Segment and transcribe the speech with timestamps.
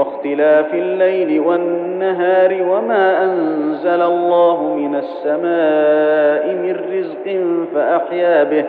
[0.00, 7.40] واختلاف الليل والنهار وما أنزل الله من السماء من رزق
[7.74, 8.64] فأحيا به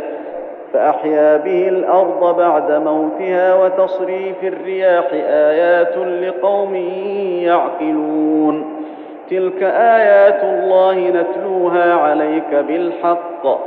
[0.73, 6.75] فأحيا به الأرض بعد موتها وتصريف الرياح آيات لقوم
[7.45, 8.65] يعقلون.
[9.29, 13.59] تلك آيات الله نتلوها عليك بالحق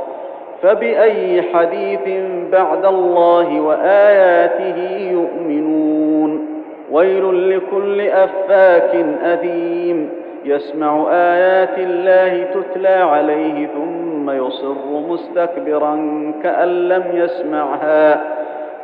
[0.61, 6.54] فبأي حديث بعد الله وآياته يؤمنون.
[6.91, 10.09] ويل لكل أفاك اثيم
[10.45, 14.75] يسمع آيات الله تتلى عليه ثم يصر
[15.09, 15.95] مستكبرا
[16.43, 18.23] كأن لم يسمعها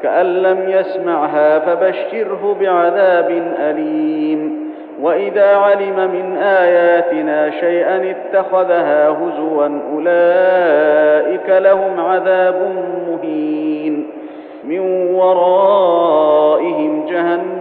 [0.03, 4.71] كأن لم يسمعها فبشره بعذاب أليم.
[5.01, 12.71] وإذا علم من آياتنا شيئا اتخذها هزوا أولئك لهم عذاب
[13.07, 14.07] مهين.
[14.63, 14.79] من
[15.13, 17.60] ورائهم جهنم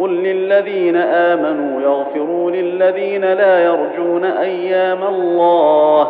[0.00, 6.08] قل للذين آمنوا يغفروا للذين لا يرجون أيام الله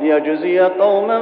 [0.00, 1.20] ليجزي قوما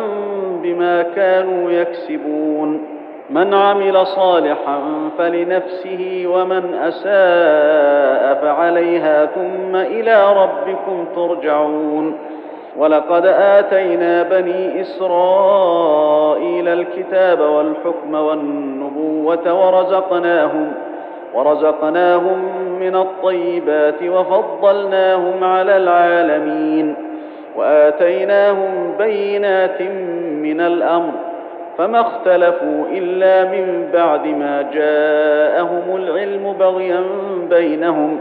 [0.63, 2.87] بما كانوا يكسبون.
[3.31, 4.81] من عمل صالحا
[5.19, 12.19] فلنفسه ومن أساء فعليها ثم إلى ربكم ترجعون.
[12.77, 20.73] ولقد آتينا بني إسرائيل الكتاب والحكم والنبوة ورزقناهم
[21.35, 22.39] ورزقناهم
[22.81, 26.95] من الطيبات وفضلناهم على العالمين
[27.57, 29.83] وآتيناهم بينات
[30.43, 31.13] من الأمر
[31.79, 37.01] فما اختلفوا إلا من بعد ما جاءهم العلم بغيا
[37.51, 38.19] بينهم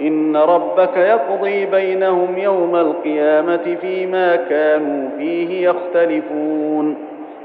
[0.00, 6.96] إن ربك يقضي بينهم يوم القيامة فيما كانوا فيه يختلفون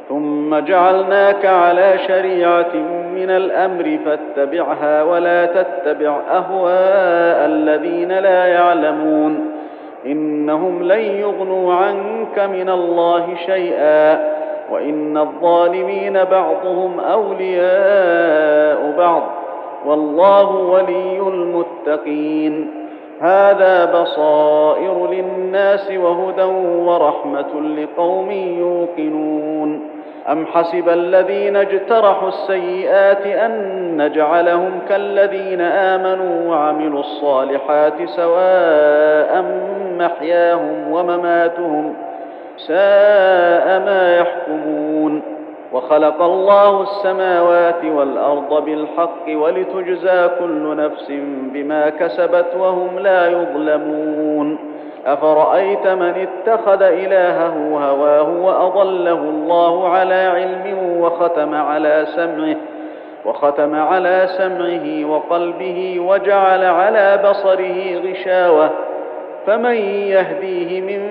[0.10, 2.76] ثم جعلناك على شريعة
[3.16, 9.52] من الأمر فاتبعها ولا تتبع أهواء الذين لا يعلمون.
[10.06, 14.34] إنهم لن يغنوا عنك من الله شيئا.
[14.72, 19.24] وإن الظالمين بعضهم أولياء بعض.
[19.86, 22.83] والله ولي المتقين.
[23.24, 26.44] هذا بصائر للناس وهدى
[26.88, 29.90] ورحمة لقوم يوقنون.
[30.32, 33.54] أم حسب الذين اجترحوا السيئات أن
[33.98, 39.44] نجعلهم كالذين آمنوا وعملوا الصالحات سواء
[40.00, 41.94] محياهم ومماتهم
[42.58, 45.33] ساء ما يحكمون.
[45.74, 51.12] وخلق الله السماوات والأرض بالحق ولتجزى كل نفس
[51.54, 54.58] بما كسبت وهم لا يظلمون.
[55.06, 57.54] أفرأيت من اتخذ إلهه
[57.90, 62.56] هواه وأضله الله على علم وختم على سمعه
[63.26, 68.70] وختم على سمعه وقلبه وجعل على بصره غشاوة.
[69.48, 69.76] فمن
[70.16, 71.02] يهديه من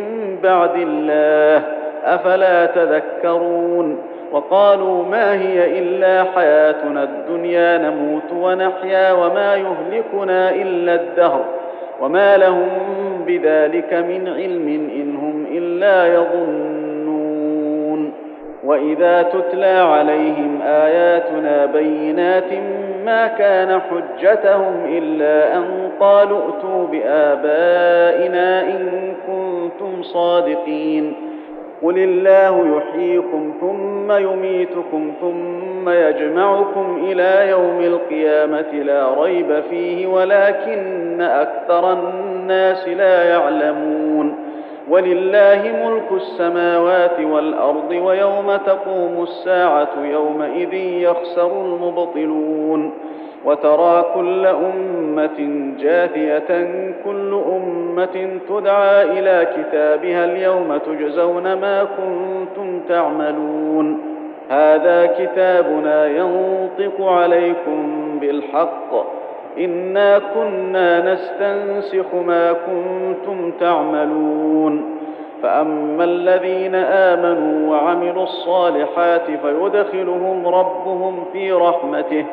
[0.43, 1.63] بعد الله؟
[2.05, 11.45] أفلا تذكرون؟ وقالوا ما هي إلا حياتنا الدنيا نموت ونحيا وما يهلكنا إلا الدهر
[12.01, 12.69] وما لهم
[13.27, 18.13] بذلك من علم إن هم إلا يظنون
[18.65, 22.53] وإذا تتلى عليهم آياتنا بينات
[23.05, 25.65] ما كان حجتهم إلا أن
[26.01, 31.32] قالوا ائتوا بآبائنا إن كنتم صادقين
[31.83, 41.93] قل الله يحييكم ثم يميتكم ثم يجمعكم إلى يوم القيامه لا ريب فيه ولكن أكثر
[41.93, 44.52] الناس لا يعلمون
[44.91, 52.93] ولله ملك السماوات والأرض ويوم تقوم الساعة يومئذ يخسر المبطلون
[53.45, 55.39] وترى كل أمة
[55.81, 56.71] جاثية
[57.05, 63.99] كل أمة تدعى إلى كتابها اليوم تجزون ما كنتم تعملون.
[64.51, 69.22] هذا كتابنا ينطق عليكم بالحق.
[69.59, 74.99] انا كنا نستنسخ ما كنتم تعملون
[75.43, 82.25] فاما الذين امنوا وعملوا الصالحات فيدخلهم ربهم في رحمته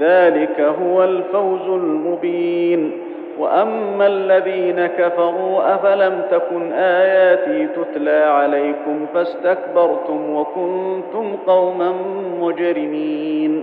[0.00, 2.92] ذلك هو الفوز المبين
[3.38, 11.92] واما الذين كفروا افلم تكن اياتي تتلى عليكم فاستكبرتم وكنتم قوما
[12.40, 13.62] مجرمين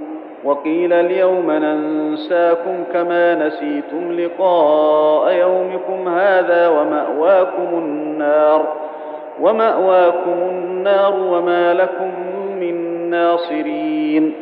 [0.43, 8.65] وقيل اليوم ننساكم كما نسيتم لقاء يومكم هذا ومأواكم النار
[9.41, 12.11] ومأواكم النار وما لكم
[12.59, 14.33] من ناصرين.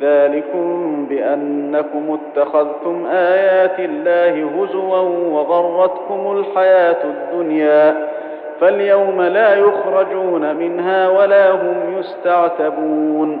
[0.00, 4.98] ذلكم بأنكم اتخذتم آيات الله هزوا
[5.30, 8.08] وغرتكم الحياة الدنيا.
[8.60, 13.40] فاليوم لا يخرجون منها ولا هم يستعتبون.